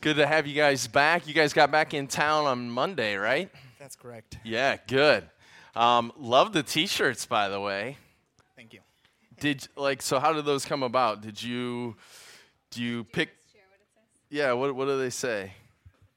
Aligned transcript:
good 0.00 0.16
to 0.16 0.26
have 0.26 0.46
you 0.46 0.54
guys 0.54 0.86
back. 0.86 1.26
You 1.26 1.34
guys 1.34 1.52
got 1.52 1.70
back 1.70 1.94
in 1.94 2.06
town 2.06 2.46
on 2.46 2.70
Monday, 2.70 3.16
right? 3.16 3.50
That's 3.78 3.96
correct. 3.96 4.38
Yeah, 4.44 4.76
good. 4.86 5.24
Um, 5.74 6.12
love 6.18 6.52
the 6.52 6.62
T-shirts, 6.62 7.26
by 7.26 7.48
the 7.48 7.60
way. 7.60 7.96
Thank 8.56 8.72
you. 8.72 8.80
Did 9.38 9.66
like 9.76 10.02
so? 10.02 10.18
How 10.18 10.32
did 10.32 10.44
those 10.44 10.64
come 10.64 10.82
about? 10.82 11.22
Did 11.22 11.42
you 11.42 11.96
do 12.70 12.82
you 12.82 13.04
pick? 13.04 13.30
Yeah. 14.28 14.52
What 14.52 14.74
What 14.74 14.84
do 14.86 14.98
they 14.98 15.10
say? 15.10 15.52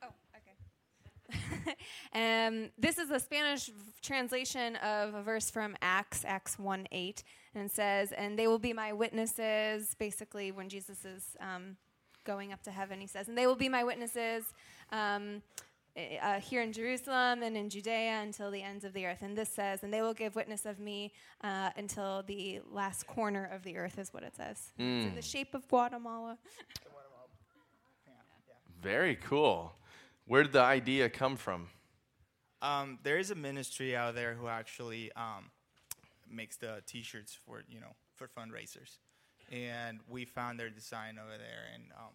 Oh, 0.01 0.07
okay. 1.33 1.75
um, 2.47 2.69
this 2.77 2.97
is 2.97 3.11
a 3.11 3.19
Spanish 3.19 3.67
v- 3.67 3.73
translation 4.01 4.75
of 4.77 5.13
a 5.13 5.23
verse 5.23 5.49
from 5.49 5.75
Acts, 5.81 6.25
Acts 6.25 6.59
1 6.59 6.87
8. 6.91 7.23
And 7.55 7.65
it 7.65 7.71
says, 7.71 8.11
And 8.11 8.37
they 8.37 8.47
will 8.47 8.59
be 8.59 8.73
my 8.73 8.91
witnesses, 8.91 9.95
basically, 9.97 10.51
when 10.51 10.67
Jesus 10.67 11.05
is 11.05 11.37
um, 11.39 11.77
going 12.23 12.53
up 12.53 12.61
to 12.63 12.71
heaven, 12.71 12.99
he 12.99 13.07
says, 13.07 13.27
And 13.27 13.37
they 13.37 13.47
will 13.47 13.55
be 13.55 13.69
my 13.69 13.83
witnesses 13.83 14.45
um, 14.91 15.41
eh, 15.95 16.17
uh, 16.21 16.39
here 16.39 16.61
in 16.61 16.73
Jerusalem 16.73 17.43
and 17.43 17.55
in 17.55 17.69
Judea 17.69 18.21
until 18.21 18.51
the 18.51 18.61
ends 18.61 18.83
of 18.83 18.93
the 18.93 19.05
earth. 19.05 19.21
And 19.21 19.37
this 19.37 19.49
says, 19.49 19.83
And 19.83 19.93
they 19.93 20.01
will 20.01 20.13
give 20.13 20.35
witness 20.35 20.65
of 20.65 20.79
me 20.79 21.11
uh, 21.43 21.69
until 21.77 22.23
the 22.23 22.61
last 22.71 23.07
corner 23.07 23.49
of 23.53 23.63
the 23.63 23.77
earth, 23.77 23.97
is 23.99 24.13
what 24.13 24.23
it 24.23 24.35
says. 24.35 24.71
It's 24.77 25.09
in 25.09 25.15
the 25.15 25.21
shape 25.21 25.53
of 25.53 25.67
Guatemala. 25.67 26.37
Very 28.81 29.15
cool. 29.15 29.73
Where 30.25 30.43
did 30.43 30.53
the 30.53 30.61
idea 30.61 31.09
come 31.09 31.37
from? 31.37 31.67
Um, 32.61 32.99
there 33.03 33.17
is 33.17 33.29
a 33.31 33.35
ministry 33.35 33.95
out 33.95 34.15
there 34.15 34.35
who 34.35 34.47
actually 34.47 35.11
um, 35.13 35.51
makes 36.29 36.55
the 36.57 36.81
T-shirts 36.85 37.37
for 37.45 37.63
you 37.67 37.79
know 37.79 37.95
for 38.15 38.27
fundraisers, 38.27 38.99
and 39.51 39.99
we 40.09 40.25
found 40.25 40.59
their 40.59 40.69
design 40.69 41.17
over 41.19 41.37
there, 41.37 41.65
and 41.73 41.83
um, 41.97 42.13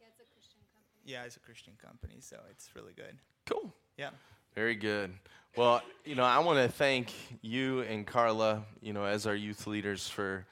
yeah, 0.00 0.06
it's 0.08 0.20
a 0.20 0.32
Christian 0.32 0.60
company, 0.72 1.12
Yeah, 1.12 1.24
it's 1.24 1.36
a 1.36 1.40
Christian 1.40 1.72
company, 1.82 2.16
so 2.20 2.36
it's 2.50 2.70
really 2.74 2.92
good. 2.94 3.16
Cool. 3.46 3.72
Yeah. 3.96 4.10
Very 4.54 4.74
good. 4.74 5.12
Well, 5.56 5.82
you 6.04 6.16
know, 6.16 6.24
I 6.24 6.40
want 6.40 6.58
to 6.58 6.68
thank 6.68 7.12
you 7.40 7.80
and 7.82 8.06
Carla, 8.06 8.64
you 8.80 8.92
know, 8.92 9.04
as 9.04 9.26
our 9.26 9.36
youth 9.36 9.68
leaders 9.68 10.08
for 10.08 10.46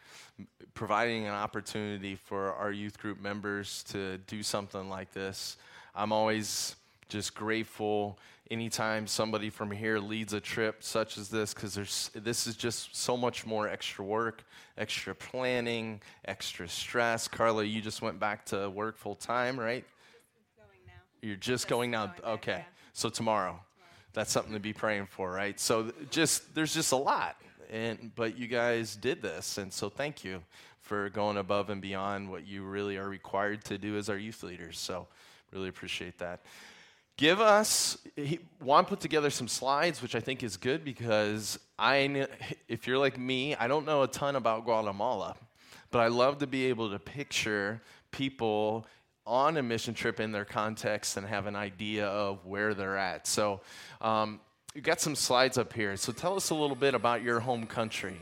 providing 0.74 1.26
an 1.26 1.32
opportunity 1.32 2.14
for 2.14 2.52
our 2.54 2.70
youth 2.70 2.98
group 2.98 3.20
members 3.20 3.82
to 3.90 4.18
do 4.26 4.42
something 4.42 4.88
like 4.88 5.12
this. 5.12 5.56
I'm 5.94 6.12
always 6.12 6.76
just 7.08 7.34
grateful 7.34 8.18
anytime 8.50 9.06
somebody 9.06 9.50
from 9.50 9.70
here 9.70 9.98
leads 9.98 10.32
a 10.32 10.40
trip 10.40 10.82
such 10.82 11.16
as 11.16 11.28
this 11.28 11.54
because 11.54 11.74
there's 11.74 12.10
this 12.14 12.46
is 12.46 12.56
just 12.56 12.94
so 12.94 13.16
much 13.16 13.46
more 13.46 13.68
extra 13.68 14.04
work, 14.04 14.44
extra 14.76 15.14
planning, 15.14 16.00
extra 16.24 16.68
stress. 16.68 17.28
Carla, 17.28 17.64
you 17.64 17.80
just 17.80 18.02
went 18.02 18.18
back 18.20 18.44
to 18.46 18.68
work 18.70 18.96
full 18.96 19.14
time, 19.14 19.58
right? 19.58 19.84
You're 21.22 21.36
just, 21.36 21.68
going 21.68 21.90
now. 21.92 22.06
going 22.06 22.16
back, 22.16 22.26
okay. 22.26 22.52
yeah. 22.58 22.64
So 22.92 23.08
tomorrow. 23.08 23.60
That's 24.14 24.30
something 24.30 24.52
to 24.52 24.60
be 24.60 24.74
praying 24.74 25.06
for, 25.06 25.30
right? 25.30 25.58
So 25.58 25.90
just 26.10 26.54
there's 26.54 26.74
just 26.74 26.92
a 26.92 26.96
lot. 26.96 27.36
And 27.70 28.12
but 28.14 28.36
you 28.36 28.46
guys 28.46 28.94
did 28.96 29.22
this 29.22 29.56
and 29.56 29.72
so 29.72 29.88
thank 29.88 30.24
you 30.24 30.42
for 30.82 31.08
going 31.08 31.38
above 31.38 31.70
and 31.70 31.80
beyond 31.80 32.28
what 32.28 32.46
you 32.46 32.62
really 32.64 32.98
are 32.98 33.08
required 33.08 33.64
to 33.64 33.78
do 33.78 33.96
as 33.96 34.10
our 34.10 34.18
youth 34.18 34.42
leaders. 34.42 34.78
So 34.78 35.06
really 35.52 35.68
appreciate 35.68 36.18
that. 36.18 36.40
Give 37.16 37.40
us 37.40 37.98
he, 38.16 38.40
Juan 38.60 38.84
put 38.84 39.00
together 39.00 39.30
some 39.30 39.48
slides 39.48 40.02
which 40.02 40.14
I 40.14 40.20
think 40.20 40.42
is 40.42 40.56
good 40.56 40.84
because 40.84 41.58
I 41.78 42.26
if 42.68 42.86
you're 42.86 42.98
like 42.98 43.18
me, 43.18 43.54
I 43.56 43.68
don't 43.68 43.86
know 43.86 44.02
a 44.02 44.08
ton 44.08 44.36
about 44.36 44.64
Guatemala, 44.64 45.36
but 45.90 46.00
I 46.00 46.08
love 46.08 46.38
to 46.38 46.46
be 46.46 46.66
able 46.66 46.90
to 46.90 46.98
picture 46.98 47.80
people 48.10 48.86
on 49.26 49.56
a 49.56 49.62
mission 49.62 49.94
trip 49.94 50.18
in 50.20 50.32
their 50.32 50.44
context 50.44 51.16
and 51.16 51.26
have 51.26 51.46
an 51.46 51.54
idea 51.54 52.06
of 52.06 52.44
where 52.44 52.74
they're 52.74 52.96
at. 52.98 53.26
So, 53.26 53.60
um, 54.00 54.40
you 54.74 54.80
got 54.80 55.00
some 55.00 55.14
slides 55.14 55.58
up 55.58 55.72
here. 55.72 55.96
So, 55.96 56.12
tell 56.12 56.34
us 56.34 56.50
a 56.50 56.54
little 56.56 56.74
bit 56.74 56.94
about 56.94 57.22
your 57.22 57.38
home 57.38 57.66
country. 57.66 58.16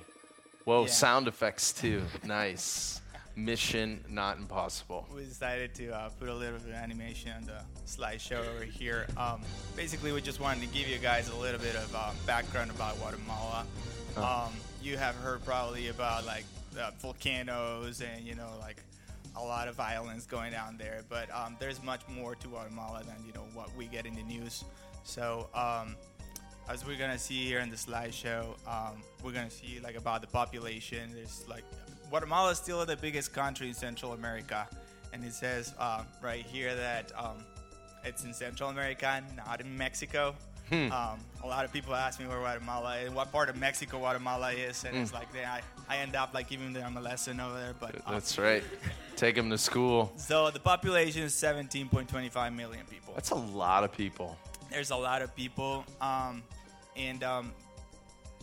Whoa, 0.64 0.82
Yeah. 0.82 0.88
sound 0.88 1.26
effects 1.26 1.72
too. 1.72 2.02
nice. 2.22 2.99
Mission 3.44 4.04
not 4.08 4.38
impossible. 4.38 5.06
We 5.14 5.24
decided 5.24 5.74
to 5.76 5.90
uh, 5.90 6.08
put 6.10 6.28
a 6.28 6.34
little 6.34 6.58
bit 6.58 6.68
of 6.68 6.74
animation 6.74 7.32
on 7.36 7.44
the 7.46 7.60
slideshow 7.86 8.46
over 8.54 8.64
here. 8.64 9.06
Um, 9.16 9.40
basically, 9.76 10.12
we 10.12 10.20
just 10.20 10.40
wanted 10.40 10.60
to 10.60 10.68
give 10.68 10.88
you 10.88 10.98
guys 10.98 11.30
a 11.30 11.36
little 11.36 11.60
bit 11.60 11.74
of 11.74 11.94
uh, 11.94 12.12
background 12.26 12.70
about 12.70 12.96
Guatemala. 12.98 13.66
Um, 14.16 14.52
you 14.82 14.96
have 14.96 15.14
heard 15.16 15.44
probably 15.44 15.88
about 15.88 16.26
like 16.26 16.44
the 16.72 16.92
volcanoes 17.00 18.02
and 18.02 18.24
you 18.24 18.34
know 18.34 18.50
like 18.60 18.82
a 19.36 19.42
lot 19.42 19.68
of 19.68 19.74
violence 19.74 20.26
going 20.26 20.52
down 20.52 20.76
there, 20.76 21.02
but 21.08 21.30
um, 21.34 21.56
there's 21.58 21.82
much 21.82 22.02
more 22.08 22.34
to 22.34 22.48
Guatemala 22.48 23.02
than 23.04 23.16
you 23.26 23.32
know 23.32 23.46
what 23.54 23.74
we 23.76 23.86
get 23.86 24.06
in 24.06 24.14
the 24.14 24.22
news. 24.22 24.64
So 25.04 25.48
um, 25.54 25.96
as 26.68 26.86
we're 26.86 26.98
gonna 26.98 27.18
see 27.18 27.46
here 27.46 27.60
in 27.60 27.70
the 27.70 27.76
slideshow, 27.76 28.44
um, 28.66 29.02
we're 29.22 29.32
gonna 29.32 29.50
see 29.50 29.80
like 29.82 29.96
about 29.96 30.20
the 30.20 30.26
population. 30.26 31.10
There's 31.14 31.44
like 31.48 31.64
Guatemala 32.10 32.50
is 32.50 32.58
still 32.58 32.84
the 32.84 32.96
biggest 32.96 33.32
country 33.32 33.68
in 33.68 33.74
Central 33.74 34.12
America, 34.12 34.68
and 35.12 35.24
it 35.24 35.32
says 35.32 35.74
uh, 35.78 36.02
right 36.20 36.44
here 36.44 36.74
that 36.74 37.12
um, 37.16 37.44
it's 38.04 38.24
in 38.24 38.34
Central 38.34 38.68
America, 38.68 39.22
not 39.36 39.60
in 39.60 39.76
Mexico. 39.78 40.34
Um, 40.72 41.18
a 41.42 41.46
lot 41.48 41.64
of 41.64 41.72
people 41.72 41.96
ask 41.96 42.20
me 42.20 42.26
where 42.28 42.38
Guatemala 42.38 42.98
is, 42.98 43.10
what 43.10 43.32
part 43.32 43.48
of 43.48 43.56
Mexico 43.56 43.98
Guatemala 43.98 44.52
is, 44.52 44.84
and 44.84 44.96
it's 44.96 45.12
like 45.12 45.32
they, 45.32 45.44
I, 45.44 45.62
I 45.88 45.96
end 45.96 46.14
up 46.14 46.32
like 46.32 46.48
giving 46.48 46.72
them 46.72 46.96
a 46.96 47.00
lesson 47.00 47.40
over 47.40 47.58
there. 47.58 47.74
But 47.80 47.96
um, 47.96 48.14
That's 48.14 48.38
right. 48.38 48.62
Take 49.16 49.34
them 49.34 49.50
to 49.50 49.58
school. 49.58 50.12
so 50.16 50.48
the 50.50 50.60
population 50.60 51.22
is 51.22 51.32
17.25 51.34 52.54
million 52.54 52.86
people. 52.86 53.14
That's 53.14 53.30
a 53.30 53.34
lot 53.34 53.82
of 53.82 53.90
people. 53.90 54.38
There's 54.70 54.90
a 54.90 54.96
lot 54.96 55.22
of 55.22 55.34
people, 55.34 55.84
um, 56.00 56.44
and 56.96 57.24
um, 57.24 57.52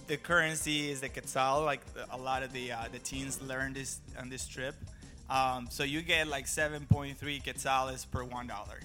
the 0.08 0.18
currency 0.18 0.90
is 0.90 1.02
the 1.02 1.10
quetzal. 1.10 1.64
Like 1.64 1.82
a 2.12 2.18
lot 2.18 2.44
of 2.44 2.52
the 2.54 2.72
uh, 2.72 2.86
the 2.92 3.00
teens 3.00 3.42
learned 3.42 3.76
this 3.76 4.00
on 4.20 4.30
this 4.30 4.48
trip. 4.48 4.76
Um, 5.30 5.68
so 5.70 5.84
you 5.84 6.02
get 6.02 6.28
like 6.28 6.46
7.3 6.46 7.18
quetzales 7.44 8.10
per 8.10 8.24
one 8.24 8.48
dollar. 8.48 8.80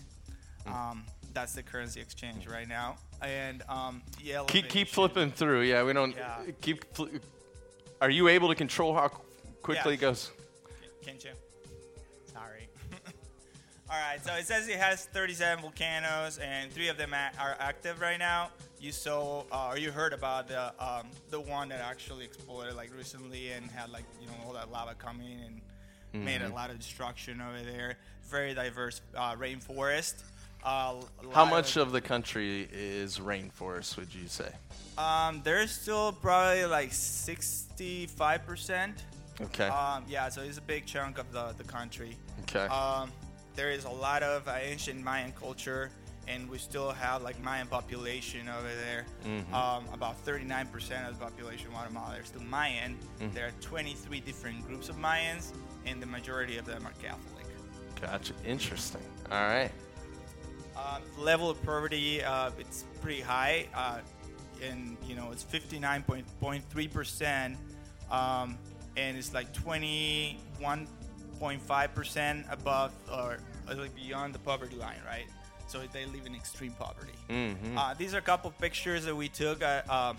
Um, 0.66 1.04
that's 1.32 1.54
the 1.54 1.62
currency 1.62 2.00
exchange 2.00 2.46
right 2.46 2.68
now. 2.68 2.96
And 3.22 3.62
um, 3.68 4.02
the 4.22 4.44
Keep 4.48 4.68
keep 4.68 4.88
flipping 4.88 5.30
through. 5.30 5.62
Yeah, 5.62 5.84
we 5.84 5.92
don't 5.92 6.14
Yeah. 6.16 6.38
keep. 6.60 6.92
Fl- 6.94 7.06
are 8.00 8.10
you 8.10 8.26
able 8.28 8.48
to 8.48 8.54
control 8.56 8.94
how 8.94 9.08
quickly 9.62 9.92
Yeah. 9.92 9.98
it 9.98 10.00
goes? 10.00 10.30
Can't 11.04 11.22
you? 11.22 11.30
Sorry. 12.32 12.66
All 13.90 13.96
right, 13.98 14.24
so 14.24 14.34
it 14.34 14.44
says 14.46 14.66
it 14.68 14.76
has 14.78 15.04
37 15.06 15.62
volcanoes, 15.62 16.38
and 16.38 16.72
three 16.72 16.88
of 16.88 16.96
them 16.96 17.14
are 17.14 17.56
active 17.60 18.00
right 18.00 18.18
now. 18.18 18.50
You 18.82 18.90
saw, 18.90 19.44
uh, 19.52 19.68
or 19.68 19.78
you 19.78 19.92
heard 19.92 20.12
about 20.12 20.48
the 20.48 20.72
um, 20.84 21.06
the 21.30 21.40
one 21.40 21.68
that 21.68 21.78
actually 21.78 22.24
exploded 22.24 22.74
like 22.74 22.90
recently 22.96 23.52
and 23.52 23.70
had 23.70 23.90
like 23.90 24.02
you 24.20 24.26
know 24.26 24.32
all 24.44 24.52
that 24.54 24.72
lava 24.72 24.94
coming 24.94 25.38
and 26.12 26.24
made 26.24 26.42
a 26.42 26.48
lot 26.48 26.68
of 26.68 26.80
destruction 26.80 27.40
over 27.40 27.62
there. 27.62 27.96
Very 28.28 28.54
diverse 28.54 29.00
uh, 29.16 29.36
rainforest. 29.36 30.24
Uh, 30.64 30.94
How 31.30 31.44
much 31.44 31.76
of 31.76 31.92
the 31.92 32.00
country 32.00 32.68
is 32.72 33.20
rainforest? 33.20 33.96
Would 33.98 34.12
you 34.12 34.26
say? 34.26 34.50
Um, 34.98 35.42
there's 35.44 35.70
still 35.70 36.10
probably 36.10 36.64
like 36.64 36.92
65 36.92 38.44
percent. 38.44 39.04
Okay. 39.40 39.68
Um, 39.68 40.04
yeah, 40.08 40.28
so 40.28 40.42
it's 40.42 40.58
a 40.58 40.60
big 40.60 40.86
chunk 40.86 41.18
of 41.18 41.30
the, 41.30 41.54
the 41.56 41.64
country. 41.64 42.16
Okay. 42.42 42.66
Um, 42.66 43.12
there 43.54 43.70
is 43.70 43.84
a 43.84 43.90
lot 43.90 44.24
of 44.24 44.48
uh, 44.48 44.56
ancient 44.60 45.02
Mayan 45.04 45.30
culture, 45.32 45.90
and 46.28 46.48
we 46.48 46.58
still 46.58 46.90
have 46.90 47.22
like 47.22 47.42
Mayan 47.42 47.66
population 47.66 48.48
over 48.48 48.68
there. 48.68 49.06
Mm-hmm. 49.24 49.54
Um, 49.54 49.84
about 49.92 50.24
39% 50.24 51.08
of 51.08 51.18
the 51.18 51.24
population 51.24 51.66
of 51.68 51.74
Guatemala 51.74 52.18
are 52.18 52.24
still 52.24 52.42
Mayan. 52.42 52.98
Mm. 53.20 53.34
There 53.34 53.46
are 53.46 53.52
23 53.60 54.20
different 54.20 54.66
groups 54.66 54.88
of 54.88 54.96
Mayans, 54.96 55.52
and 55.86 56.00
the 56.00 56.06
majority 56.06 56.56
of 56.58 56.64
them 56.64 56.86
are 56.86 56.92
Catholic. 57.02 57.46
Gotcha. 58.00 58.32
Interesting. 58.44 59.02
All 59.30 59.46
right. 59.46 59.70
Um, 60.76 61.02
level 61.18 61.50
of 61.50 61.62
poverty, 61.64 62.24
uh, 62.24 62.50
it's 62.58 62.84
pretty 63.00 63.20
high, 63.20 63.68
uh, 63.74 63.98
and 64.62 64.96
you 65.06 65.14
know 65.14 65.30
it's 65.30 65.44
59.3 65.44 66.92
percent, 66.92 67.56
um, 68.10 68.58
and 68.96 69.16
it's 69.16 69.32
like 69.34 69.52
21.5 69.52 71.94
percent 71.94 72.46
above 72.50 72.92
or 73.12 73.38
like 73.68 73.94
beyond 73.94 74.34
the 74.34 74.40
poverty 74.40 74.74
line, 74.76 75.00
right? 75.06 75.26
So 75.66 75.80
they 75.92 76.06
live 76.06 76.26
in 76.26 76.34
extreme 76.34 76.72
poverty. 76.72 77.12
Mhm. 77.28 77.76
Uh, 77.76 77.94
these 77.94 78.14
are 78.14 78.18
a 78.18 78.22
couple 78.22 78.50
pictures 78.50 79.04
that 79.04 79.14
we 79.14 79.28
took 79.28 79.62
at 79.62 79.88
um, 79.88 80.16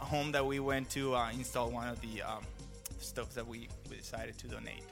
a 0.00 0.04
home 0.04 0.32
that 0.32 0.44
we 0.44 0.60
went 0.60 0.90
to 0.90 1.14
uh, 1.14 1.30
install 1.30 1.70
one 1.70 1.88
of 1.88 2.00
the 2.00 2.22
um, 2.22 2.42
stoves 2.98 3.34
that 3.34 3.46
we, 3.46 3.68
we 3.88 3.96
decided 3.96 4.36
to 4.38 4.48
donate. 4.48 4.82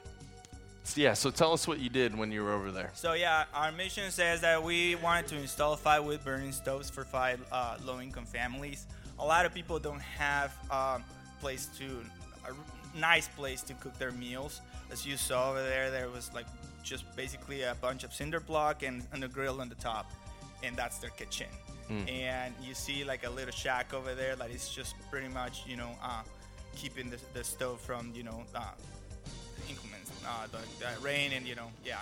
Yeah. 0.95 1.13
So 1.13 1.29
tell 1.31 1.51
us 1.51 1.67
what 1.67 1.79
you 1.79 1.89
did 1.89 2.17
when 2.17 2.31
you 2.31 2.43
were 2.43 2.53
over 2.53 2.71
there. 2.71 2.91
So 2.93 3.13
yeah, 3.13 3.45
our 3.53 3.71
mission 3.71 4.09
says 4.09 4.41
that 4.41 4.63
we 4.63 4.95
wanted 4.95 5.27
to 5.27 5.35
install 5.35 5.75
five 5.75 6.05
wood 6.05 6.23
burning 6.23 6.53
stoves 6.53 6.89
for 6.89 7.03
five 7.03 7.45
uh, 7.51 7.77
low-income 7.83 8.25
families. 8.25 8.87
A 9.19 9.25
lot 9.25 9.45
of 9.45 9.53
people 9.53 9.79
don't 9.79 10.01
have 10.01 10.55
um, 10.71 11.03
place 11.41 11.67
to 11.79 11.85
a 12.47 12.97
nice 12.97 13.27
place 13.27 13.61
to 13.63 13.73
cook 13.75 13.97
their 13.97 14.11
meals. 14.11 14.61
As 14.89 15.05
you 15.05 15.17
saw 15.17 15.49
over 15.49 15.61
there, 15.61 15.91
there 15.91 16.09
was 16.09 16.31
like 16.33 16.45
just 16.87 17.03
basically 17.15 17.63
a 17.63 17.75
bunch 17.81 18.03
of 18.03 18.13
cinder 18.13 18.39
block 18.39 18.83
and, 18.83 19.05
and 19.13 19.23
a 19.23 19.27
grill 19.27 19.61
on 19.61 19.69
the 19.69 19.75
top, 19.75 20.11
and 20.63 20.75
that's 20.75 20.97
their 20.99 21.09
kitchen. 21.11 21.47
And 22.07 22.53
you 22.61 22.73
see 22.73 23.03
like 23.03 23.25
a 23.25 23.29
little 23.29 23.53
shack 23.53 23.93
over 23.93 24.13
there 24.13 24.35
that 24.35 24.49
is 24.49 24.69
just 24.69 24.95
pretty 25.09 25.29
much 25.29 25.63
you 25.65 25.77
know 25.77 25.91
uh, 26.03 26.21
keeping 26.75 27.09
the, 27.09 27.17
the 27.33 27.43
stove 27.43 27.79
from 27.79 28.11
you 28.13 28.23
know 28.23 28.43
uh, 28.55 28.71
increments, 29.69 30.11
uh, 30.27 30.47
the, 30.51 30.59
the 30.79 31.01
rain 31.01 31.31
and 31.33 31.47
you 31.47 31.55
know 31.55 31.69
yeah. 31.85 31.99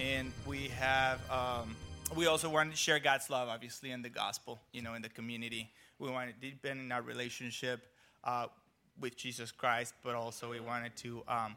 And 0.00 0.32
we 0.46 0.68
have 0.68 1.18
um, 1.30 1.76
we 2.16 2.26
also 2.26 2.48
want 2.48 2.70
to 2.70 2.76
share 2.76 2.98
God's 2.98 3.30
love, 3.30 3.48
obviously, 3.48 3.90
in 3.90 4.02
the 4.02 4.08
gospel, 4.08 4.60
you 4.72 4.82
know, 4.82 4.94
in 4.94 5.02
the 5.02 5.08
community. 5.08 5.70
We 5.98 6.10
wanted 6.10 6.40
to 6.40 6.50
deepen 6.50 6.78
in 6.80 6.92
our 6.92 7.02
relationship 7.02 7.86
uh, 8.24 8.46
with 9.00 9.16
Jesus 9.16 9.52
Christ, 9.52 9.94
but 10.02 10.14
also 10.14 10.50
we 10.50 10.60
wanted 10.60 10.96
to 10.96 11.22
um, 11.28 11.56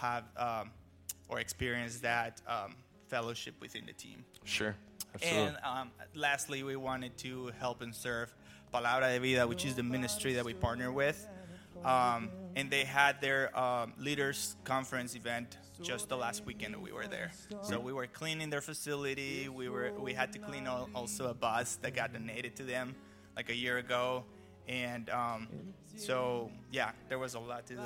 have 0.00 0.24
um, 0.36 0.70
or 1.28 1.40
experience 1.40 1.98
that 2.00 2.40
um, 2.46 2.74
fellowship 3.08 3.54
within 3.60 3.86
the 3.86 3.92
team. 3.92 4.24
Sure. 4.44 4.74
Absolutely. 5.14 5.46
And 5.48 5.56
um, 5.64 5.90
lastly, 6.14 6.62
we 6.62 6.76
wanted 6.76 7.16
to 7.18 7.50
help 7.58 7.82
and 7.82 7.94
serve 7.94 8.34
Palabra 8.72 9.14
de 9.14 9.20
Vida, 9.20 9.46
which 9.46 9.64
is 9.64 9.74
the 9.74 9.82
ministry 9.82 10.34
that 10.34 10.44
we 10.44 10.54
partner 10.54 10.92
with. 10.92 11.26
Um, 11.84 12.30
and 12.56 12.70
they 12.70 12.84
had 12.84 13.20
their 13.20 13.56
um, 13.58 13.92
leaders 13.98 14.56
conference 14.64 15.14
event 15.14 15.58
just 15.82 16.08
the 16.08 16.16
last 16.16 16.44
weekend 16.46 16.72
that 16.74 16.80
we 16.80 16.90
were 16.90 17.06
there. 17.06 17.30
So 17.62 17.78
we 17.78 17.92
were 17.92 18.06
cleaning 18.06 18.48
their 18.48 18.62
facility. 18.62 19.48
We 19.48 19.68
were 19.68 19.92
we 19.98 20.14
had 20.14 20.32
to 20.32 20.38
clean 20.38 20.66
al- 20.66 20.88
also 20.94 21.28
a 21.28 21.34
bus 21.34 21.76
that 21.82 21.94
got 21.94 22.14
donated 22.14 22.56
to 22.56 22.62
them 22.62 22.94
like 23.36 23.50
a 23.50 23.54
year 23.54 23.76
ago, 23.76 24.24
and 24.66 25.10
um, 25.10 25.48
so 25.96 26.50
yeah, 26.72 26.92
there 27.10 27.18
was 27.18 27.34
a 27.34 27.38
lot 27.40 27.66
to 27.66 27.74
do. 27.74 27.80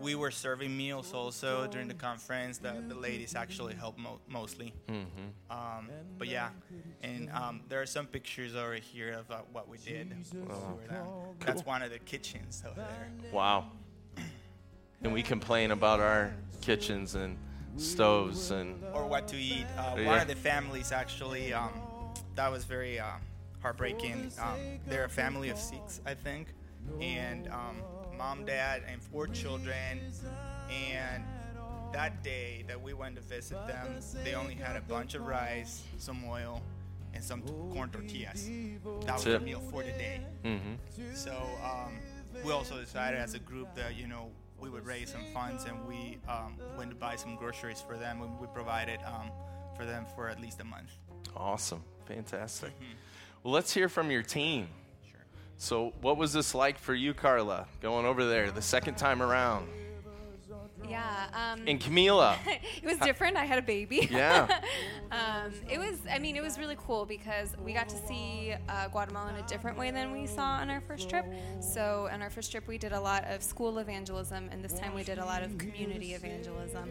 We 0.00 0.14
were 0.14 0.30
serving 0.30 0.76
meals 0.76 1.12
also 1.14 1.66
during 1.66 1.88
the 1.88 1.94
conference. 1.94 2.58
The, 2.58 2.82
the 2.86 2.94
ladies 2.94 3.34
actually 3.34 3.74
helped 3.74 3.98
mo- 3.98 4.20
mostly. 4.28 4.72
Um, 5.50 5.88
but 6.18 6.28
yeah, 6.28 6.50
and 7.02 7.30
um, 7.30 7.62
there 7.68 7.80
are 7.80 7.86
some 7.86 8.06
pictures 8.06 8.54
over 8.54 8.74
here 8.74 9.12
of 9.12 9.30
uh, 9.30 9.38
what 9.52 9.68
we 9.68 9.78
did. 9.78 10.14
were 10.34 10.54
there. 10.88 11.04
That's 11.40 11.64
one 11.64 11.82
of 11.82 11.90
the 11.90 11.98
kitchens 11.98 12.62
over 12.66 12.76
there. 12.80 13.08
Wow. 13.32 13.66
And 15.02 15.12
we 15.12 15.22
complain 15.22 15.70
about 15.70 16.00
our 16.00 16.32
kitchens 16.60 17.14
and 17.14 17.36
stoves 17.76 18.50
and 18.50 18.82
Or 18.92 19.06
what 19.06 19.28
to 19.28 19.36
eat. 19.36 19.66
Uh, 19.76 19.96
One 20.04 20.20
of 20.20 20.28
the 20.28 20.34
families 20.34 20.92
actually, 20.92 21.52
um, 21.52 21.70
that 22.34 22.50
was 22.50 22.64
very 22.64 22.98
uh, 22.98 23.06
heartbreaking. 23.62 24.32
Um, 24.40 24.80
they're 24.86 25.04
a 25.04 25.08
family 25.08 25.50
of 25.50 25.58
six, 25.58 26.00
I 26.06 26.14
think, 26.14 26.48
and 27.00 27.48
um, 27.48 27.82
mom, 28.16 28.44
dad, 28.44 28.82
and 28.90 29.02
four 29.02 29.26
children. 29.26 30.00
And 30.92 31.24
that 31.92 32.22
day 32.22 32.64
that 32.66 32.80
we 32.80 32.92
went 32.94 33.16
to 33.16 33.22
visit 33.22 33.58
them, 33.66 34.00
they 34.24 34.34
only 34.34 34.54
had 34.54 34.76
a 34.76 34.80
bunch 34.80 35.14
of 35.14 35.26
rice, 35.26 35.82
some 35.98 36.24
oil, 36.28 36.62
and 37.14 37.22
some 37.22 37.42
corn 37.72 37.90
tortillas. 37.90 38.48
That 39.06 39.14
was 39.14 39.24
the 39.24 39.40
meal 39.40 39.62
for 39.70 39.82
the 39.82 39.92
day. 39.92 40.20
So 41.14 41.32
um, 41.64 41.98
we 42.44 42.52
also 42.52 42.78
decided 42.78 43.20
as 43.20 43.34
a 43.34 43.38
group 43.38 43.74
that 43.74 43.96
you 43.96 44.06
know 44.06 44.30
we 44.58 44.68
would 44.70 44.86
raise 44.86 45.10
some 45.12 45.24
funds 45.34 45.64
and 45.64 45.86
we 45.86 46.18
um, 46.28 46.56
went 46.78 46.90
to 46.90 46.96
buy 46.96 47.14
some 47.16 47.36
groceries 47.36 47.80
for 47.80 47.96
them 47.96 48.22
and 48.22 48.40
we 48.40 48.46
provided 48.48 48.98
um, 49.06 49.30
for 49.76 49.84
them 49.84 50.06
for 50.14 50.28
at 50.28 50.40
least 50.40 50.60
a 50.60 50.64
month. 50.64 50.90
awesome. 51.36 51.82
Fantastic. 52.06 52.72
Well, 53.42 53.52
let's 53.52 53.72
hear 53.74 53.88
from 53.88 54.10
your 54.10 54.22
team. 54.22 54.68
So, 55.58 55.94
what 56.02 56.18
was 56.18 56.34
this 56.34 56.54
like 56.54 56.78
for 56.78 56.94
you, 56.94 57.14
Carla, 57.14 57.66
going 57.80 58.04
over 58.04 58.26
there 58.26 58.50
the 58.50 58.60
second 58.60 58.96
time 58.96 59.22
around? 59.22 59.68
Yeah. 60.88 61.26
Um, 61.32 61.62
And 61.66 61.80
Camila. 61.80 62.36
it 62.46 62.84
was 62.84 62.98
different. 62.98 63.36
I 63.36 63.44
had 63.44 63.58
a 63.58 63.62
baby. 63.62 64.08
Yeah. 64.10 64.60
um, 65.10 65.52
it 65.68 65.78
was. 65.78 65.98
I 66.10 66.18
mean, 66.18 66.36
it 66.36 66.42
was 66.42 66.58
really 66.58 66.76
cool 66.86 67.04
because 67.06 67.54
we 67.64 67.72
got 67.72 67.88
to 67.88 67.96
see 68.06 68.54
uh, 68.68 68.88
Guatemala 68.88 69.30
in 69.30 69.36
a 69.36 69.46
different 69.46 69.78
way 69.78 69.90
than 69.90 70.12
we 70.12 70.26
saw 70.26 70.60
on 70.60 70.70
our 70.70 70.80
first 70.80 71.08
trip. 71.10 71.26
So, 71.60 72.08
on 72.12 72.22
our 72.22 72.30
first 72.30 72.50
trip, 72.50 72.66
we 72.66 72.78
did 72.78 72.92
a 72.92 73.00
lot 73.00 73.24
of 73.24 73.42
school 73.42 73.78
evangelism, 73.78 74.48
and 74.52 74.62
this 74.64 74.74
time 74.74 74.94
we 74.94 75.02
did 75.02 75.18
a 75.18 75.24
lot 75.24 75.42
of 75.42 75.56
community 75.58 76.14
evangelism. 76.14 76.90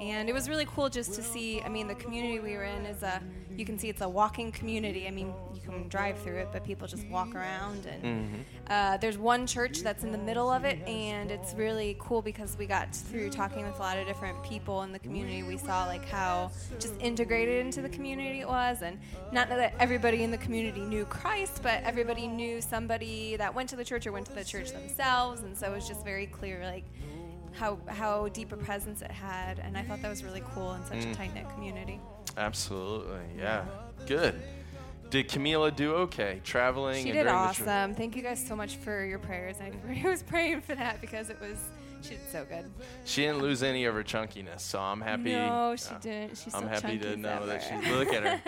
And 0.00 0.28
it 0.28 0.32
was 0.32 0.48
really 0.48 0.66
cool 0.66 0.88
just 0.88 1.14
to 1.14 1.22
see. 1.22 1.60
I 1.62 1.68
mean, 1.68 1.86
the 1.86 1.94
community 1.94 2.40
we 2.40 2.54
were 2.54 2.64
in 2.64 2.86
is 2.86 3.02
a. 3.02 3.22
You 3.56 3.64
can 3.64 3.78
see 3.78 3.88
it's 3.88 4.00
a 4.00 4.08
walking 4.08 4.50
community. 4.50 5.06
I 5.06 5.12
mean, 5.12 5.32
you 5.54 5.60
can 5.60 5.86
drive 5.88 6.18
through 6.18 6.38
it, 6.38 6.48
but 6.52 6.64
people 6.64 6.88
just 6.88 7.06
walk 7.06 7.34
around. 7.36 7.86
And 7.86 8.44
uh, 8.68 8.96
there's 8.96 9.16
one 9.16 9.46
church 9.46 9.80
that's 9.80 10.02
in 10.02 10.10
the 10.10 10.18
middle 10.18 10.50
of 10.50 10.64
it, 10.64 10.78
and 10.88 11.30
it's 11.30 11.54
really 11.54 11.96
cool 12.00 12.20
because 12.20 12.56
we 12.58 12.66
got 12.66 12.94
through 12.94 13.30
talking 13.34 13.66
with 13.66 13.76
a 13.78 13.82
lot 13.82 13.98
of 13.98 14.06
different 14.06 14.42
people 14.42 14.82
in 14.82 14.92
the 14.92 14.98
community. 14.98 15.42
We 15.42 15.56
saw 15.56 15.86
like 15.86 16.08
how 16.08 16.50
just 16.78 16.94
integrated 17.00 17.64
into 17.64 17.82
the 17.82 17.88
community 17.88 18.40
it 18.40 18.48
was, 18.48 18.82
and 18.82 18.98
not 19.32 19.48
that 19.48 19.74
everybody 19.78 20.22
in 20.22 20.30
the 20.30 20.38
community 20.38 20.80
knew 20.80 21.04
Christ, 21.04 21.60
but 21.62 21.82
everybody 21.82 22.26
knew 22.26 22.60
somebody 22.60 23.36
that 23.36 23.54
went 23.54 23.68
to 23.70 23.76
the 23.76 23.84
church 23.84 24.06
or 24.06 24.12
went 24.12 24.26
to 24.26 24.34
the 24.34 24.44
church 24.44 24.72
themselves, 24.72 25.42
and 25.42 25.56
so 25.56 25.66
it 25.66 25.74
was 25.74 25.88
just 25.88 26.04
very 26.04 26.26
clear 26.26 26.64
like 26.64 26.84
how 27.52 27.78
how 27.86 28.28
deep 28.28 28.52
a 28.52 28.56
presence 28.56 29.02
it 29.02 29.10
had, 29.10 29.58
and 29.58 29.76
I 29.76 29.82
thought 29.82 30.02
that 30.02 30.10
was 30.10 30.24
really 30.24 30.42
cool 30.54 30.72
in 30.74 30.84
such 30.84 31.04
a 31.04 31.08
mm. 31.08 31.16
tight 31.16 31.34
knit 31.34 31.48
community. 31.50 32.00
Absolutely. 32.36 33.20
Yeah. 33.38 33.64
Good. 34.06 34.40
Did 35.10 35.28
Camila 35.28 35.74
do 35.74 35.94
okay 35.94 36.40
traveling? 36.42 37.04
She 37.04 37.10
and 37.10 37.18
did 37.18 37.26
awesome. 37.28 37.94
Thank 37.94 38.16
you 38.16 38.22
guys 38.22 38.44
so 38.44 38.56
much 38.56 38.76
for 38.76 39.04
your 39.04 39.20
prayers. 39.20 39.56
I 39.60 40.02
was 40.08 40.22
praying 40.22 40.62
for 40.62 40.74
that 40.74 41.00
because 41.00 41.30
it 41.30 41.40
was 41.40 41.58
she 42.04 42.10
did 42.10 42.30
so 42.30 42.44
good. 42.44 42.70
She 43.04 43.22
didn't 43.22 43.38
lose 43.40 43.62
any 43.62 43.84
of 43.86 43.94
her 43.94 44.02
chunkiness, 44.04 44.60
so 44.60 44.78
I'm 44.78 45.00
happy. 45.00 45.32
No, 45.32 45.74
she 45.76 45.94
uh, 45.94 45.98
didn't. 45.98 46.38
She's 46.38 46.54
I'm 46.54 46.66
happy 46.68 46.98
to 46.98 47.16
know 47.16 47.46
that 47.46 47.62
ever. 47.70 47.82
she's. 47.82 47.92
Look 47.92 48.12
at 48.12 48.22
her. 48.22 48.40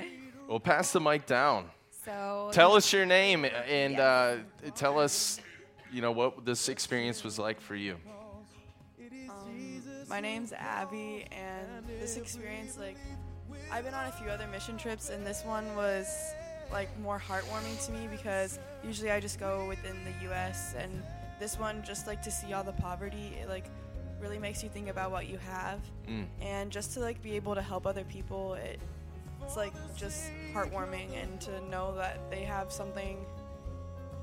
Well, 0.46 0.60
pass 0.60 0.92
the 0.92 1.00
mic 1.00 1.24
down. 1.24 1.70
So 2.04 2.50
Tell 2.52 2.74
us 2.74 2.92
your 2.92 3.06
name 3.06 3.46
and 3.46 3.92
Yes. 3.92 4.00
uh, 4.00 4.38
tell 4.74 4.98
us, 4.98 5.40
you 5.90 6.02
know, 6.02 6.12
what 6.12 6.44
this 6.44 6.68
experience 6.68 7.24
was 7.24 7.38
like 7.38 7.62
for 7.62 7.74
you. 7.74 7.96
Um, 9.30 9.82
my 10.06 10.20
name's 10.20 10.52
Abby, 10.52 11.24
and 11.32 11.66
this 11.98 12.18
experience, 12.18 12.76
like, 12.76 12.98
I've 13.72 13.84
been 13.86 13.94
on 13.94 14.06
a 14.06 14.12
few 14.12 14.28
other 14.28 14.46
mission 14.48 14.76
trips, 14.76 15.08
and 15.08 15.26
this 15.26 15.44
one 15.44 15.74
was 15.76 16.06
like 16.70 16.90
more 17.00 17.18
heartwarming 17.18 17.82
to 17.86 17.92
me 17.92 18.06
because 18.10 18.58
usually 18.84 19.10
I 19.10 19.20
just 19.20 19.40
go 19.40 19.66
within 19.66 19.96
the 20.04 20.24
U.S. 20.26 20.74
and 20.76 21.02
this 21.40 21.58
one 21.58 21.82
just 21.82 22.06
like 22.06 22.22
to 22.22 22.30
see 22.30 22.52
all 22.52 22.64
the 22.64 22.72
poverty, 22.72 23.36
it 23.40 23.48
like 23.48 23.66
really 24.20 24.38
makes 24.38 24.62
you 24.62 24.68
think 24.68 24.88
about 24.88 25.10
what 25.10 25.26
you 25.28 25.38
have, 25.38 25.80
Mm. 26.08 26.26
and 26.40 26.70
just 26.70 26.92
to 26.94 27.00
like 27.00 27.20
be 27.22 27.36
able 27.36 27.54
to 27.54 27.62
help 27.62 27.86
other 27.86 28.04
people, 28.04 28.54
it, 28.54 28.78
it's 29.42 29.56
like 29.56 29.72
just 29.96 30.30
heartwarming 30.54 31.08
and 31.22 31.40
to 31.42 31.60
know 31.70 31.94
that 31.96 32.18
they 32.30 32.42
have 32.44 32.70
something 32.72 33.18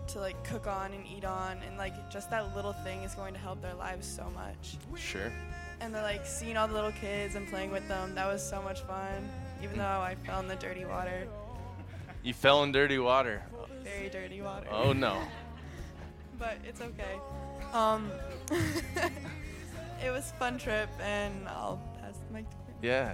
to 0.07 0.19
like 0.19 0.41
cook 0.43 0.65
on 0.67 0.91
and 0.93 1.05
eat 1.05 1.23
on 1.25 1.57
and 1.65 1.77
like 1.77 2.09
just 2.09 2.29
that 2.31 2.55
little 2.55 2.73
thing 2.73 3.03
is 3.03 3.13
going 3.15 3.33
to 3.33 3.39
help 3.39 3.61
their 3.61 3.75
lives 3.75 4.05
so 4.07 4.25
much 4.35 4.77
Sure. 4.99 5.31
and 5.79 5.93
then 5.93 6.01
like 6.03 6.25
seeing 6.25 6.57
all 6.57 6.67
the 6.67 6.73
little 6.73 6.91
kids 6.93 7.35
and 7.35 7.47
playing 7.47 7.71
with 7.71 7.87
them 7.87 8.13
that 8.15 8.25
was 8.27 8.41
so 8.47 8.61
much 8.61 8.81
fun 8.81 9.29
even 9.63 9.77
though 9.77 9.83
i 9.85 10.15
fell 10.25 10.39
in 10.39 10.47
the 10.47 10.55
dirty 10.55 10.85
water 10.85 11.27
You 12.23 12.33
fell 12.33 12.63
in 12.63 12.71
dirty 12.71 12.97
water. 12.99 13.43
very 13.83 14.09
dirty 14.09 14.41
water 14.41 14.67
Oh 14.71 14.91
no. 14.91 15.21
but 16.41 16.57
it's 16.67 16.81
okay 16.81 17.19
um 17.71 18.11
it 20.03 20.09
was 20.11 20.31
a 20.31 20.33
fun 20.39 20.57
trip 20.57 20.89
and 20.99 21.47
i'll 21.47 21.79
pass 22.01 22.17
the 22.27 22.33
mic 22.33 22.49
to 22.49 22.55
Quinn. 22.57 22.75
Yeah. 22.81 23.13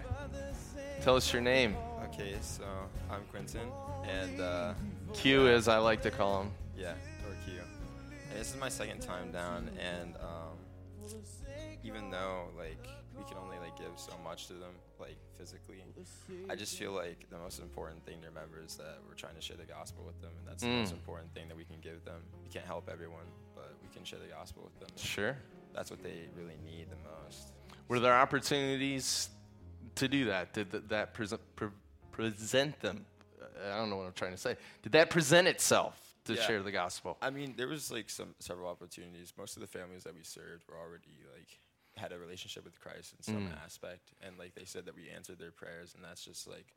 Tell 1.02 1.16
us 1.18 1.32
your 1.32 1.42
name. 1.42 1.76
Okay, 2.06 2.36
so 2.42 2.64
I'm 3.12 3.22
Quentin, 3.30 3.70
and 4.10 4.42
uh, 4.42 4.74
Q, 5.14 5.48
is 5.48 5.68
I 5.68 5.78
like 5.78 6.02
to 6.04 6.12
call 6.12 6.42
him. 6.42 6.52
yeah, 6.78 6.94
or 7.26 7.36
Q. 7.46 7.60
And 8.32 8.40
this 8.40 8.54
is 8.54 8.60
my 8.60 8.70
second 8.70 9.02
time 9.02 9.32
down, 9.32 9.70
and 9.78 10.16
um, 10.16 11.20
even 11.84 12.10
though 12.10 12.46
like 12.58 12.88
we 13.18 13.24
can 13.24 13.38
only 13.38 13.58
like 13.60 13.76
give 13.78 13.92
so 13.96 14.14
much 14.24 14.48
to 14.48 14.54
them, 14.54 14.74
like 15.00 15.18
physically, 15.38 15.84
I 16.50 16.56
just 16.56 16.78
feel 16.78 16.92
like 16.92 17.30
the 17.30 17.38
most 17.38 17.60
important 17.60 18.06
thing 18.06 18.22
to 18.22 18.28
remember 18.28 18.62
is 18.66 18.76
that 18.76 19.00
we're 19.08 19.16
trying 19.16 19.36
to 19.36 19.42
share 19.42 19.58
the 19.58 19.66
gospel 19.66 20.04
with 20.06 20.20
them, 20.22 20.32
and 20.40 20.48
that's 20.48 20.62
the 20.64 20.70
most 20.70 20.90
Mm. 20.94 20.98
important 21.00 21.34
thing 21.34 21.48
that 21.48 21.58
we 21.58 21.66
can 21.66 21.80
give 21.82 22.04
them. 22.06 22.22
We 22.44 22.50
can't 22.50 22.66
help 22.66 22.90
everyone, 22.90 23.26
but 23.56 23.74
we 23.82 23.90
can 23.94 24.04
share 24.06 24.20
the 24.20 24.28
gospel 24.28 24.64
with 24.64 24.80
them. 24.80 24.90
Sure. 24.98 25.36
That's 25.74 25.90
what 25.92 26.02
they 26.04 26.28
really 26.36 26.58
need 26.66 26.90
the 26.90 26.98
most. 27.24 27.54
Were 27.88 28.00
there 28.00 28.14
opportunities 28.16 29.30
to 29.96 30.08
do 30.08 30.26
that? 30.26 30.54
Did 30.54 30.72
th- 30.72 30.84
that 30.88 31.14
present, 31.14 31.42
pre- 31.56 31.70
present 32.12 32.80
them? 32.82 33.06
I 33.66 33.78
don't 33.78 33.90
know 33.90 33.98
what 33.98 34.06
I'm 34.08 34.14
trying 34.14 34.32
to 34.32 34.38
say. 34.38 34.56
Did 34.84 34.92
that 34.94 35.10
present 35.10 35.48
itself 35.48 36.00
to 36.26 36.34
Yeah. 36.34 36.42
share 36.44 36.64
the 36.64 36.72
gospel? 36.72 37.18
I 37.22 37.30
mean, 37.30 37.56
there 37.56 37.68
was 37.68 37.92
like 37.92 38.10
some 38.10 38.36
several 38.40 38.70
opportunities. 38.70 39.34
Most 39.38 39.56
of 39.58 39.62
the 39.62 39.68
families 39.68 40.04
that 40.04 40.14
we 40.16 40.24
served 40.24 40.68
were 40.68 40.78
already 40.78 41.18
like 41.36 41.60
had 41.98 42.12
a 42.12 42.18
relationship 42.20 42.64
with 42.64 42.80
Christ 42.80 43.14
in 43.18 43.24
some 43.24 43.48
Mm. 43.50 43.64
aspect, 43.66 44.14
and 44.22 44.38
like 44.38 44.54
they 44.56 44.66
said 44.66 44.86
that 44.86 44.96
we 44.96 45.10
answered 45.10 45.40
their 45.40 45.52
prayers, 45.52 45.94
and 45.96 46.04
that's 46.04 46.24
just 46.24 46.48
like 46.48 46.74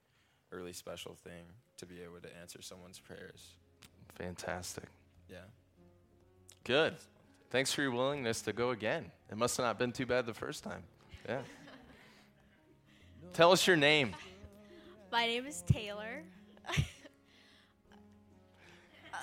a 0.52 0.56
really 0.56 0.72
special 0.72 1.14
thing 1.14 1.44
to 1.76 1.86
be 1.86 2.00
able 2.02 2.20
to 2.20 2.36
answer 2.38 2.60
someone's 2.62 2.98
prayers. 2.98 3.54
Fantastic. 4.16 4.84
Yeah. 5.28 5.44
Good. 6.64 6.96
Thanks 7.50 7.72
for 7.72 7.82
your 7.82 7.90
willingness 7.90 8.42
to 8.42 8.52
go 8.52 8.70
again. 8.70 9.10
It 9.30 9.36
must 9.36 9.56
have 9.56 9.64
not 9.66 9.78
been 9.78 9.92
too 9.92 10.06
bad 10.06 10.26
the 10.26 10.34
first 10.34 10.64
time. 10.64 10.82
Yeah. 11.28 11.42
Tell 13.32 13.52
us 13.52 13.66
your 13.66 13.76
name. 13.76 14.14
My 15.12 15.26
name 15.26 15.46
is 15.46 15.62
Taylor. 15.62 16.22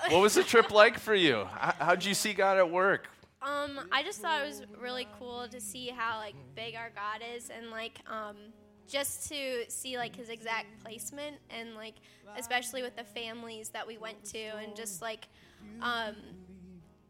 What 0.10 0.22
was 0.22 0.36
the 0.36 0.44
trip 0.44 0.72
like 0.72 1.00
for 1.00 1.16
you? 1.16 1.46
How, 1.46 1.74
how'd 1.80 2.06
you 2.06 2.14
see 2.14 2.34
God 2.34 2.58
at 2.58 2.70
work? 2.70 3.08
Um, 3.42 3.80
I 3.92 4.04
just 4.04 4.22
thought 4.22 4.42
it 4.42 4.48
was 4.48 4.64
really 4.82 5.08
cool 5.20 5.48
to 5.48 5.62
see 5.62 5.90
how 5.90 6.18
like 6.18 6.36
big 6.56 6.76
our 6.76 6.90
God 6.90 7.22
is, 7.36 7.50
and 7.50 7.70
like 7.70 8.00
um, 8.10 8.36
just 8.88 9.30
to 9.30 9.66
see 9.70 9.98
like 9.98 10.16
His 10.16 10.30
exact 10.30 10.68
placement, 10.84 11.38
and 11.50 11.76
like 11.76 11.96
especially 12.38 12.82
with 12.82 12.96
the 12.96 13.04
families 13.04 13.70
that 13.70 13.86
we 13.86 13.98
went 13.98 14.24
to, 14.26 14.40
and 14.40 14.76
just 14.76 15.02
like 15.02 15.28
um, 15.82 16.16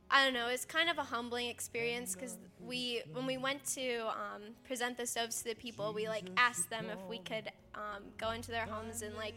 I 0.10 0.24
don't 0.24 0.34
know, 0.34 0.48
it's 0.48 0.66
kind 0.66 0.90
of 0.90 0.98
a 0.98 1.04
humbling 1.04 1.48
experience 1.48 2.14
because 2.16 2.38
we 2.66 3.02
when 3.14 3.26
we 3.26 3.38
went 3.38 3.64
to 3.76 4.08
um, 4.08 4.42
present 4.66 4.98
the 4.98 5.06
stoves 5.06 5.40
to 5.44 5.50
the 5.50 5.56
people, 5.56 5.94
we 5.94 6.08
like 6.08 6.26
asked 6.38 6.70
them 6.70 6.88
if 6.90 7.00
we 7.10 7.20
could 7.20 7.52
um, 7.76 8.04
go 8.18 8.32
into 8.32 8.52
their 8.52 8.66
homes 8.66 9.02
and 9.02 9.16
like 9.16 9.36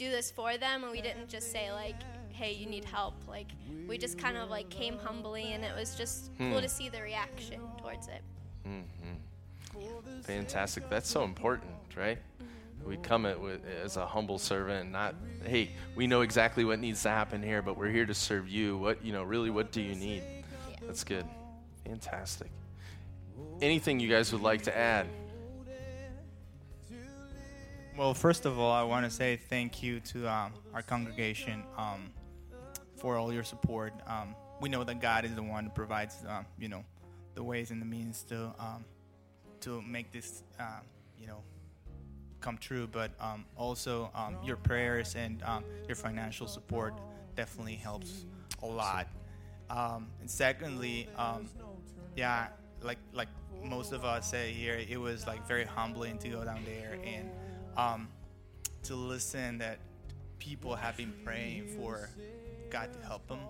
do 0.00 0.10
this 0.10 0.30
for 0.30 0.56
them, 0.56 0.82
and 0.82 0.90
we 0.90 1.00
didn't 1.02 1.28
just 1.28 1.52
say 1.52 1.70
like 1.72 1.96
hey, 2.32 2.52
you 2.54 2.64
need 2.64 2.86
help. 2.86 3.12
Like, 3.28 3.48
we 3.86 3.98
just 3.98 4.16
kind 4.16 4.38
of 4.38 4.48
like 4.48 4.70
came 4.70 4.96
humbly, 4.96 5.52
and 5.52 5.62
it 5.62 5.76
was 5.76 5.94
just 5.94 6.30
Hmm. 6.38 6.52
cool 6.52 6.62
to 6.62 6.70
see 6.70 6.88
the 6.88 7.02
reaction 7.02 7.60
towards 7.76 8.08
it. 8.08 8.22
mm-hmm. 8.66 10.20
Fantastic. 10.22 10.88
That's 10.88 11.08
so 11.08 11.22
important, 11.24 11.70
right? 11.96 12.18
We 12.86 12.96
come 12.96 13.26
at 13.26 13.38
with 13.38 13.60
as 13.84 13.98
a 13.98 14.06
humble 14.06 14.38
servant, 14.38 14.84
and 14.84 14.92
not 14.92 15.14
hey, 15.44 15.72
we 15.96 16.06
know 16.06 16.22
exactly 16.22 16.64
what 16.64 16.78
needs 16.78 17.02
to 17.02 17.10
happen 17.10 17.42
here, 17.42 17.60
but 17.60 17.76
we're 17.76 17.90
here 17.90 18.06
to 18.06 18.14
serve 18.14 18.48
you. 18.48 18.78
What 18.78 19.04
you 19.04 19.12
know, 19.12 19.22
really, 19.22 19.50
what 19.50 19.70
do 19.70 19.82
you 19.82 19.94
need? 19.94 20.22
That's 20.86 21.04
good. 21.04 21.26
Fantastic. 21.84 22.48
Anything 23.60 24.00
you 24.00 24.08
guys 24.08 24.32
would 24.32 24.42
like 24.42 24.62
to 24.62 24.76
add? 24.76 25.06
Well, 28.00 28.14
first 28.14 28.46
of 28.46 28.58
all, 28.58 28.72
I 28.72 28.82
want 28.82 29.04
to 29.04 29.10
say 29.10 29.36
thank 29.36 29.82
you 29.82 30.00
to 30.00 30.26
um, 30.26 30.54
our 30.72 30.80
congregation 30.80 31.64
um, 31.76 32.08
for 32.96 33.18
all 33.18 33.30
your 33.30 33.44
support. 33.44 33.92
Um, 34.06 34.34
we 34.58 34.70
know 34.70 34.84
that 34.84 35.02
God 35.02 35.26
is 35.26 35.34
the 35.34 35.42
one 35.42 35.64
who 35.64 35.70
provides, 35.72 36.16
um, 36.26 36.46
you 36.58 36.70
know, 36.70 36.82
the 37.34 37.42
ways 37.42 37.70
and 37.70 37.78
the 37.78 37.84
means 37.84 38.22
to 38.30 38.54
um, 38.58 38.86
to 39.60 39.82
make 39.82 40.12
this, 40.12 40.44
um, 40.58 40.80
you 41.18 41.26
know, 41.26 41.42
come 42.40 42.56
true. 42.56 42.88
But 42.90 43.10
also 43.54 44.10
your 44.42 44.56
prayers 44.56 45.14
and 45.14 45.42
your 45.86 45.94
financial 45.94 46.46
support 46.46 46.94
definitely 47.36 47.76
helps 47.76 48.24
a 48.62 48.66
lot. 48.66 49.08
And 49.68 50.08
secondly, 50.24 51.06
yeah, 52.16 52.46
like 52.80 52.98
like 53.12 53.28
most 53.62 53.92
of 53.92 54.06
us 54.06 54.30
say 54.30 54.52
here, 54.52 54.80
it 54.88 54.98
was 54.98 55.26
like 55.26 55.46
very 55.46 55.64
humbling 55.64 56.16
to 56.20 56.28
go 56.30 56.42
down 56.46 56.64
there 56.64 56.98
and 57.04 57.28
um, 57.80 58.08
to 58.84 58.94
listen 58.94 59.58
that 59.58 59.78
people 60.38 60.74
have 60.74 60.96
been 60.96 61.12
praying 61.24 61.66
for 61.76 62.08
God 62.70 62.92
to 62.92 63.06
help 63.06 63.26
them, 63.28 63.40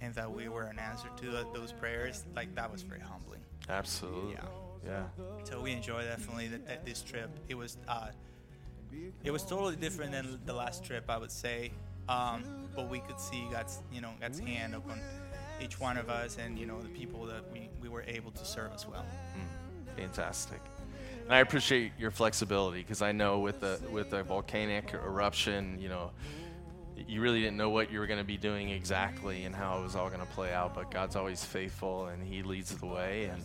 and 0.00 0.14
that 0.14 0.30
we 0.30 0.48
were 0.48 0.64
an 0.64 0.78
answer 0.78 1.08
to 1.18 1.44
those 1.54 1.72
prayers. 1.72 2.24
Like 2.34 2.54
that 2.54 2.70
was 2.70 2.82
very 2.82 3.00
humbling. 3.00 3.40
Absolutely. 3.68 4.32
Yeah. 4.32 4.44
Yeah. 4.86 5.24
So 5.44 5.60
we 5.60 5.72
enjoyed 5.72 6.04
definitely 6.04 6.48
that, 6.48 6.66
that 6.66 6.86
this 6.86 7.02
trip. 7.02 7.30
It 7.48 7.56
was 7.56 7.76
uh, 7.88 8.08
it 9.24 9.30
was 9.30 9.42
totally 9.42 9.76
different 9.76 10.12
than 10.12 10.38
the 10.46 10.54
last 10.54 10.84
trip, 10.84 11.04
I 11.08 11.18
would 11.18 11.32
say. 11.32 11.72
Um, 12.08 12.42
but 12.74 12.88
we 12.88 13.00
could 13.00 13.20
see 13.20 13.46
God's 13.50 13.82
you 13.92 14.00
know 14.00 14.12
God's 14.20 14.38
hand 14.38 14.74
upon 14.74 15.00
each 15.60 15.80
one 15.80 15.98
of 15.98 16.08
us, 16.08 16.38
and 16.42 16.58
you 16.58 16.66
know 16.66 16.80
the 16.80 16.88
people 16.88 17.26
that 17.26 17.50
we, 17.52 17.68
we 17.82 17.88
were 17.88 18.04
able 18.06 18.30
to 18.30 18.44
serve 18.44 18.72
as 18.74 18.86
well. 18.86 19.04
Fantastic. 19.96 20.60
And 21.28 21.34
I 21.34 21.40
appreciate 21.40 21.92
your 21.98 22.10
flexibility 22.10 22.80
because 22.80 23.02
I 23.02 23.12
know 23.12 23.40
with 23.40 23.60
the 23.60 23.78
with 23.90 24.08
the 24.08 24.22
volcanic 24.22 24.94
eruption, 24.94 25.78
you 25.78 25.90
know, 25.90 26.10
you 27.06 27.20
really 27.20 27.40
didn't 27.40 27.58
know 27.58 27.68
what 27.68 27.92
you 27.92 27.98
were 27.98 28.06
going 28.06 28.18
to 28.18 28.24
be 28.24 28.38
doing 28.38 28.70
exactly 28.70 29.44
and 29.44 29.54
how 29.54 29.78
it 29.78 29.82
was 29.82 29.94
all 29.94 30.08
going 30.08 30.20
to 30.20 30.26
play 30.32 30.54
out. 30.54 30.74
But 30.74 30.90
God's 30.90 31.16
always 31.16 31.44
faithful 31.44 32.06
and 32.06 32.22
He 32.22 32.42
leads 32.42 32.74
the 32.74 32.86
way. 32.86 33.26
And 33.26 33.42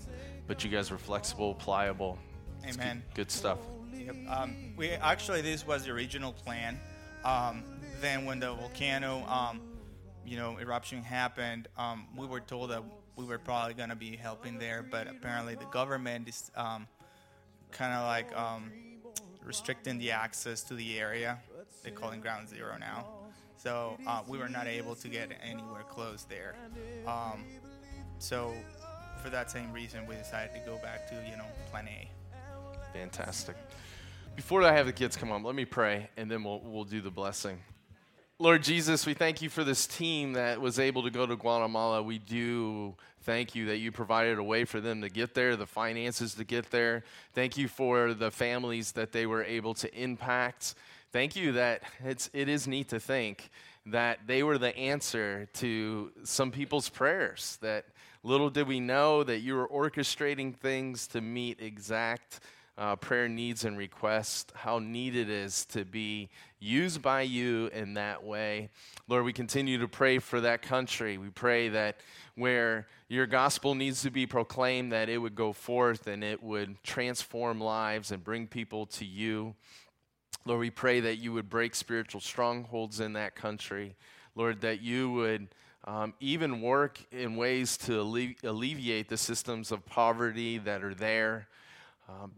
but 0.48 0.64
you 0.64 0.70
guys 0.70 0.92
were 0.92 0.98
flexible, 0.98 1.56
pliable. 1.56 2.18
It's 2.64 2.78
good- 2.78 2.84
Amen. 2.84 3.04
Good, 3.16 3.30
stuff. 3.30 3.60
Yep. 3.94 4.16
Um, 4.30 4.56
we 4.78 4.92
actually 4.92 5.42
this 5.42 5.68
was 5.68 5.84
the 5.84 5.92
original 5.92 6.32
plan. 6.32 6.80
Um, 7.26 7.66
then 8.00 8.24
when 8.24 8.40
the 8.40 8.54
volcano, 8.54 9.26
um, 9.28 9.60
you 10.26 10.38
know, 10.38 10.58
eruption 10.58 11.04
happened, 11.04 11.68
um, 11.78 12.08
we 12.16 12.28
were 12.28 12.40
told 12.40 12.70
that 12.70 12.82
we 13.18 13.26
were 13.26 13.40
probably 13.40 13.74
gonna 13.74 13.94
be 13.98 14.16
helping 14.16 14.58
there, 14.58 14.84
but 14.90 15.10
apparently 15.10 15.56
the 15.56 15.66
government 15.66 16.30
is 16.30 16.50
um, 16.56 16.88
kind 17.74 17.94
of 17.94 18.04
like 18.08 18.36
um, 18.38 18.72
restricting 19.44 19.98
the 19.98 20.12
access 20.12 20.64
to 20.64 20.76
the 20.76 21.00
area. 21.00 21.40
They 21.84 21.92
call 21.92 22.12
it 22.12 22.22
Ground 22.22 22.48
Zero 22.48 22.78
now. 22.80 23.06
So 23.58 23.98
uh, 24.08 24.22
we 24.28 24.38
were 24.38 24.50
not 24.50 24.68
able 24.68 24.96
to 24.96 25.08
get 25.08 25.32
anywhere 25.42 25.84
close 25.90 26.26
there. 26.30 26.56
Um, 27.08 27.46
so 28.20 28.54
for 29.22 29.30
that 29.30 29.52
same 29.52 29.72
reason, 29.74 30.06
we 30.06 30.16
decided 30.16 30.54
to 30.54 30.60
go 30.70 30.78
back 30.78 31.08
to 31.10 31.16
you 31.30 31.38
know 31.38 31.46
Plan 31.72 31.88
A. 31.88 32.10
Fantastic. 32.94 33.56
Before 34.36 34.64
I 34.64 34.72
have 34.72 34.86
the 34.86 34.94
kids 34.94 35.16
come 35.16 35.32
on, 35.32 35.44
let 35.44 35.56
me 35.56 35.66
pray 35.66 36.10
and 36.18 36.30
then 36.30 36.44
we'll, 36.44 36.60
we'll 36.62 36.86
do 36.86 37.02
the 37.02 37.12
blessing. 37.12 37.60
Lord 38.40 38.64
Jesus, 38.64 39.06
we 39.06 39.14
thank 39.14 39.44
you 39.44 39.50
for 39.50 39.64
this 39.64 39.86
team 39.86 40.34
that 40.34 40.60
was 40.60 40.80
able 40.80 41.04
to 41.04 41.12
go 41.12 41.28
to 41.28 41.36
Guatemala. 41.36 42.02
We 42.02 42.18
do 42.18 42.96
thank 43.22 43.54
you 43.54 43.68
that 43.68 43.78
you 43.78 43.92
provided 43.92 44.40
a 44.40 44.44
way 44.44 44.66
for 44.66 44.82
them 44.82 45.02
to 45.02 45.10
get 45.10 45.36
there, 45.36 45.56
the 45.56 45.68
finances 45.68 46.34
to 46.36 46.44
get 46.44 46.72
there. 46.72 47.04
Thank 47.34 47.58
you 47.58 47.68
for 47.68 48.16
the 48.16 48.32
families 48.32 48.94
that 48.94 49.12
they 49.12 49.28
were 49.28 49.44
able 49.44 49.76
to 49.76 49.96
impact. 49.96 50.74
Thank 51.12 51.36
you 51.36 51.52
that 51.52 51.84
it's, 52.04 52.32
it 52.34 52.50
is 52.50 52.68
neat 52.68 52.90
to 52.90 53.00
think 53.00 53.52
that 53.86 54.22
they 54.26 54.42
were 54.42 54.58
the 54.58 54.76
answer 54.76 55.48
to 55.54 56.12
some 56.24 56.50
people's 56.50 56.90
prayers. 56.90 57.60
That 57.62 57.86
little 58.24 58.50
did 58.50 58.68
we 58.68 58.80
know 58.80 59.24
that 59.24 59.42
you 59.42 59.54
were 59.54 59.68
orchestrating 59.68 60.56
things 60.56 61.06
to 61.08 61.22
meet 61.22 61.62
exact 61.62 62.40
uh, 62.78 62.96
prayer 62.96 63.30
needs 63.30 63.66
and 63.66 63.78
requests, 63.78 64.52
how 64.56 64.80
neat 64.80 65.16
it 65.16 65.30
is 65.30 65.66
to 65.66 65.86
be 65.86 66.30
used 66.60 67.02
by 67.02 67.22
you 67.22 67.68
in 67.68 67.94
that 67.94 68.24
way. 68.24 68.70
Lord, 69.08 69.26
we 69.26 69.34
continue 69.34 69.78
to 69.80 69.88
pray 69.88 70.20
for 70.20 70.42
that 70.42 70.62
country. 70.62 71.18
We 71.18 71.30
pray 71.30 71.70
that 71.70 71.98
where 72.36 72.88
your 73.10 73.28
gospel 73.28 73.76
needs 73.76 74.02
to 74.02 74.10
be 74.10 74.26
proclaimed, 74.26 74.92
that 74.92 75.08
it 75.08 75.20
would 75.20 75.36
go 75.36 75.54
forth 75.54 76.08
and 76.08 76.24
it 76.24 76.42
would 76.42 76.82
transform 76.84 77.60
lives 77.62 78.12
and 78.12 78.24
bring 78.24 78.48
people 78.48 78.88
to 78.88 79.06
you. 79.06 79.54
Lord, 80.46 80.60
we 80.60 80.72
pray 80.72 81.00
that 81.02 81.18
you 81.18 81.32
would 81.34 81.50
break 81.50 81.76
spiritual 81.76 82.22
strongholds 82.22 83.00
in 83.00 83.14
that 83.14 83.36
country. 83.36 83.96
Lord, 84.36 84.62
that 84.62 84.82
you 84.82 85.12
would 85.12 85.48
um, 85.86 86.14
even 86.20 86.62
work 86.62 87.00
in 87.12 87.36
ways 87.36 87.78
to 87.78 88.00
alle- 88.00 88.50
alleviate 88.50 89.10
the 89.10 89.18
systems 89.18 89.72
of 89.72 89.86
poverty 89.86 90.58
that 90.58 90.84
are 90.84 90.96
there. 90.96 91.48
Um, 92.10 92.32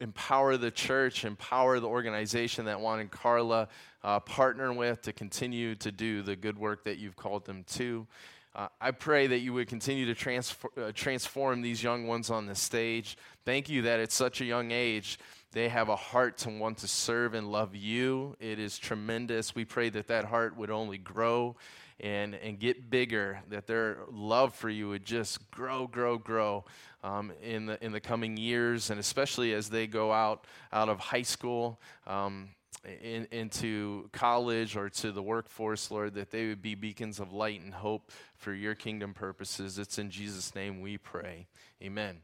empower 0.00 0.56
the 0.56 0.70
church, 0.70 1.24
empower 1.24 1.80
the 1.80 1.88
organization 1.88 2.64
that 2.66 2.80
Juan 2.80 3.00
and 3.00 3.10
Carla 3.10 3.68
uh, 4.04 4.20
partner 4.20 4.72
with 4.72 5.02
to 5.02 5.12
continue 5.12 5.74
to 5.76 5.90
do 5.90 6.22
the 6.22 6.36
good 6.36 6.58
work 6.58 6.84
that 6.84 6.98
you've 6.98 7.16
called 7.16 7.44
them 7.44 7.64
to. 7.64 8.06
Uh, 8.54 8.68
I 8.80 8.90
pray 8.90 9.26
that 9.26 9.38
you 9.38 9.52
would 9.52 9.68
continue 9.68 10.12
to 10.12 10.40
uh, 10.76 10.92
transform 10.94 11.62
these 11.62 11.82
young 11.82 12.06
ones 12.06 12.30
on 12.30 12.46
the 12.46 12.54
stage. 12.54 13.16
Thank 13.44 13.68
you 13.68 13.82
that 13.82 14.00
at 14.00 14.10
such 14.10 14.40
a 14.40 14.44
young 14.44 14.70
age, 14.70 15.18
they 15.52 15.68
have 15.68 15.88
a 15.88 15.96
heart 15.96 16.38
to 16.38 16.50
want 16.50 16.78
to 16.78 16.88
serve 16.88 17.34
and 17.34 17.50
love 17.50 17.74
you. 17.74 18.36
It 18.38 18.58
is 18.58 18.78
tremendous. 18.78 19.54
We 19.54 19.64
pray 19.64 19.88
that 19.90 20.08
that 20.08 20.26
heart 20.26 20.56
would 20.56 20.70
only 20.70 20.98
grow 20.98 21.56
and, 22.00 22.34
and 22.34 22.58
get 22.58 22.90
bigger, 22.90 23.40
that 23.48 23.66
their 23.66 23.98
love 24.10 24.54
for 24.54 24.68
you 24.68 24.88
would 24.90 25.04
just 25.04 25.50
grow, 25.50 25.86
grow, 25.86 26.18
grow 26.18 26.64
um, 27.02 27.32
in, 27.42 27.66
the, 27.66 27.82
in 27.84 27.92
the 27.92 28.00
coming 28.00 28.36
years, 28.36 28.90
and 28.90 29.00
especially 29.00 29.54
as 29.54 29.70
they 29.70 29.86
go 29.86 30.12
out, 30.12 30.44
out 30.72 30.88
of 30.88 31.00
high 31.00 31.22
school. 31.22 31.80
Um, 32.06 32.50
in, 33.02 33.26
into 33.32 34.08
college 34.12 34.76
or 34.76 34.88
to 34.88 35.10
the 35.10 35.22
workforce, 35.22 35.90
Lord, 35.90 36.14
that 36.14 36.30
they 36.30 36.46
would 36.46 36.62
be 36.62 36.74
beacons 36.74 37.18
of 37.18 37.32
light 37.32 37.60
and 37.60 37.74
hope 37.74 38.12
for 38.36 38.54
your 38.54 38.74
kingdom 38.74 39.14
purposes. 39.14 39.78
It's 39.78 39.98
in 39.98 40.10
Jesus' 40.10 40.54
name 40.54 40.80
we 40.80 40.96
pray. 40.96 41.48
Amen. 41.82 42.20